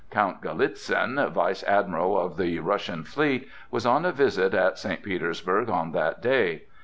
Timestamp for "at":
4.55-4.79